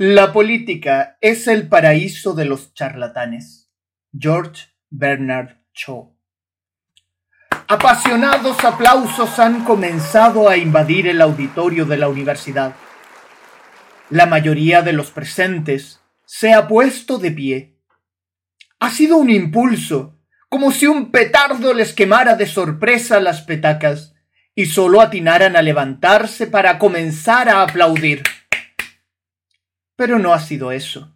[0.00, 3.68] La política es el paraíso de los charlatanes.
[4.16, 6.14] George Bernard Shaw.
[7.66, 12.76] Apasionados aplausos han comenzado a invadir el auditorio de la universidad.
[14.08, 17.76] La mayoría de los presentes se ha puesto de pie.
[18.78, 20.16] Ha sido un impulso,
[20.48, 24.14] como si un petardo les quemara de sorpresa las petacas
[24.54, 28.22] y solo atinaran a levantarse para comenzar a aplaudir.
[29.98, 31.12] Pero no ha sido eso.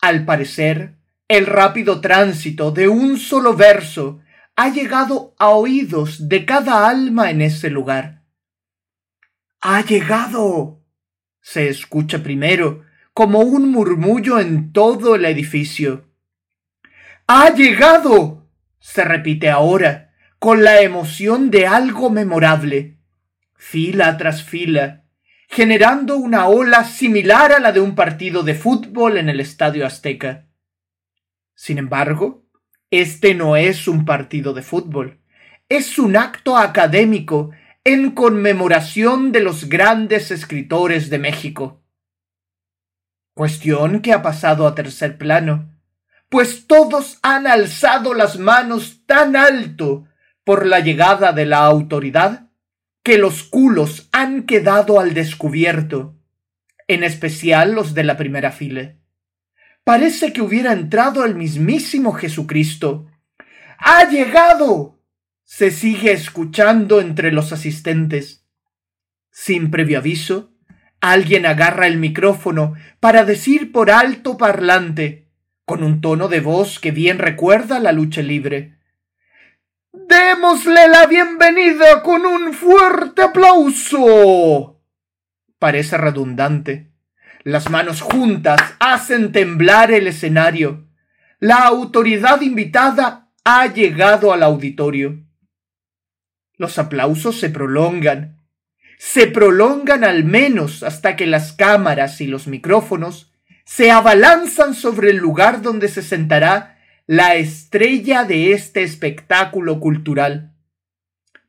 [0.00, 0.94] Al parecer,
[1.26, 4.20] el rápido tránsito de un solo verso
[4.54, 8.22] ha llegado a oídos de cada alma en ese lugar.
[9.60, 10.84] ¡Ha llegado!
[11.40, 16.08] se escucha primero, como un murmullo en todo el edificio.
[17.26, 18.46] ¡Ha llegado!
[18.78, 22.98] se repite ahora, con la emoción de algo memorable,
[23.56, 24.99] fila tras fila,
[25.50, 30.46] generando una ola similar a la de un partido de fútbol en el Estadio Azteca.
[31.56, 32.46] Sin embargo,
[32.88, 35.20] este no es un partido de fútbol,
[35.68, 37.50] es un acto académico
[37.82, 41.82] en conmemoración de los grandes escritores de México.
[43.34, 45.74] Cuestión que ha pasado a tercer plano,
[46.28, 50.06] pues todos han alzado las manos tan alto
[50.44, 52.49] por la llegada de la autoridad
[53.02, 56.16] que los culos han quedado al descubierto,
[56.86, 58.96] en especial los de la primera fila.
[59.84, 63.06] Parece que hubiera entrado el mismísimo Jesucristo.
[63.78, 65.00] ¡Ha llegado!
[65.44, 68.46] se sigue escuchando entre los asistentes.
[69.32, 70.54] Sin previo aviso,
[71.00, 75.28] alguien agarra el micrófono para decir por alto parlante,
[75.64, 78.78] con un tono de voz que bien recuerda la lucha libre.
[79.92, 84.80] Démosle la bienvenida con un fuerte aplauso.
[85.58, 86.92] Parece redundante.
[87.42, 90.86] Las manos juntas hacen temblar el escenario.
[91.40, 95.24] La autoridad invitada ha llegado al auditorio.
[96.56, 98.44] Los aplausos se prolongan.
[98.96, 103.32] Se prolongan al menos hasta que las cámaras y los micrófonos
[103.64, 106.79] se abalanzan sobre el lugar donde se sentará
[107.10, 110.54] la estrella de este espectáculo cultural.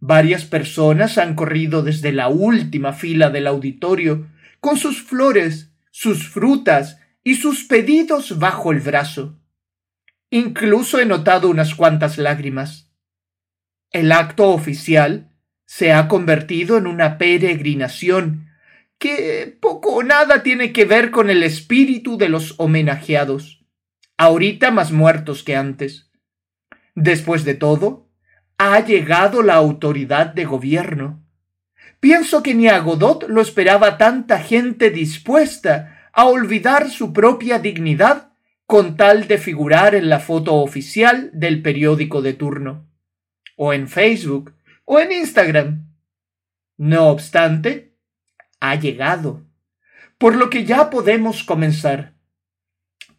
[0.00, 4.26] Varias personas han corrido desde la última fila del auditorio
[4.60, 9.40] con sus flores, sus frutas y sus pedidos bajo el brazo.
[10.28, 12.92] Incluso he notado unas cuantas lágrimas.
[13.90, 15.32] El acto oficial
[15.64, 18.50] se ha convertido en una peregrinación
[18.98, 23.55] que poco o nada tiene que ver con el espíritu de los homenajeados
[24.16, 26.10] ahorita más muertos que antes.
[26.94, 28.08] Después de todo,
[28.58, 31.22] ha llegado la autoridad de gobierno.
[32.00, 38.32] Pienso que ni a Godot lo esperaba tanta gente dispuesta a olvidar su propia dignidad
[38.66, 42.88] con tal de figurar en la foto oficial del periódico de turno,
[43.56, 45.86] o en Facebook, o en Instagram.
[46.76, 47.96] No obstante,
[48.60, 49.46] ha llegado,
[50.18, 52.14] por lo que ya podemos comenzar.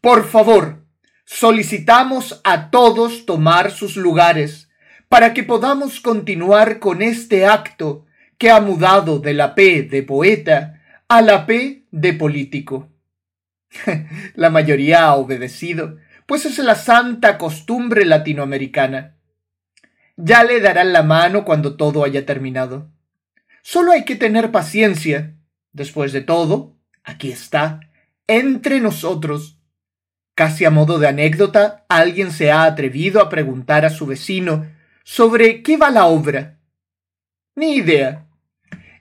[0.01, 0.86] Por favor,
[1.27, 4.69] solicitamos a todos tomar sus lugares
[5.09, 8.05] para que podamos continuar con este acto
[8.37, 12.89] que ha mudado de la P de poeta a la P de político.
[14.35, 19.17] la mayoría ha obedecido, pues es la santa costumbre latinoamericana.
[20.15, 22.89] Ya le darán la mano cuando todo haya terminado.
[23.61, 25.35] Solo hay que tener paciencia.
[25.73, 27.81] Después de todo, aquí está,
[28.27, 29.56] entre nosotros,
[30.37, 34.67] Casi a modo de anécdota, alguien se ha atrevido a preguntar a su vecino
[35.03, 36.59] sobre qué va la obra.
[37.55, 38.27] Ni idea.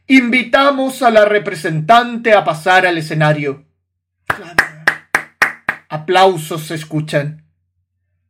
[0.07, 3.67] Invitamos a la representante a pasar al escenario.
[5.91, 7.45] Aplausos se escuchan.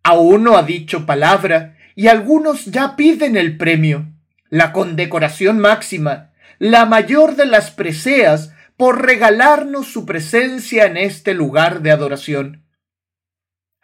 [0.03, 4.07] Aún no ha dicho palabra y algunos ya piden el premio,
[4.49, 11.83] la condecoración máxima, la mayor de las preseas por regalarnos su presencia en este lugar
[11.83, 12.66] de adoración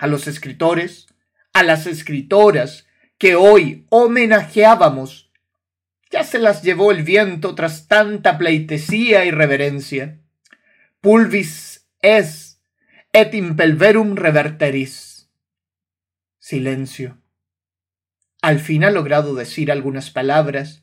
[0.03, 1.07] a los escritores,
[1.53, 2.89] a las escritoras
[3.19, 5.31] que hoy homenajeábamos.
[6.11, 10.19] Ya se las llevó el viento tras tanta pleitesía y reverencia.
[11.01, 12.61] Pulvis es
[13.13, 15.31] et impelverum reverteris.
[16.41, 17.19] Silencio.
[18.41, 20.83] Al fin ha logrado decir algunas palabras.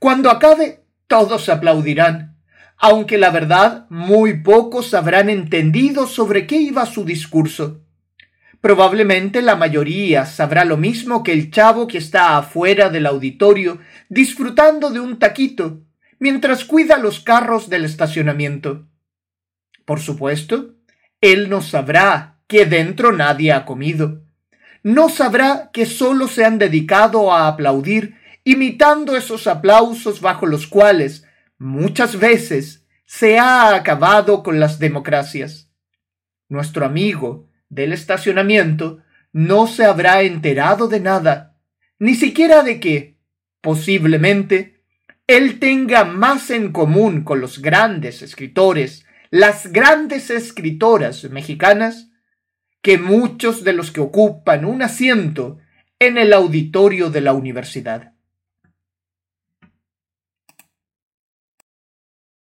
[0.00, 2.40] Cuando acabe, todos aplaudirán,
[2.76, 7.84] aunque la verdad muy pocos habrán entendido sobre qué iba su discurso.
[8.60, 13.78] Probablemente la mayoría sabrá lo mismo que el chavo que está afuera del auditorio
[14.08, 15.82] disfrutando de un taquito
[16.18, 18.88] mientras cuida los carros del estacionamiento.
[19.84, 20.74] Por supuesto,
[21.20, 24.22] él no sabrá que dentro nadie ha comido.
[24.82, 31.26] No sabrá que solo se han dedicado a aplaudir, imitando esos aplausos bajo los cuales
[31.58, 35.70] muchas veces se ha acabado con las democracias.
[36.48, 38.98] Nuestro amigo del estacionamiento
[39.32, 41.56] no se habrá enterado de nada,
[41.98, 43.18] ni siquiera de que,
[43.60, 44.82] posiblemente,
[45.26, 52.10] él tenga más en común con los grandes escritores, las grandes escritoras mexicanas,
[52.80, 55.58] que muchos de los que ocupan un asiento
[55.98, 58.14] en el auditorio de la universidad.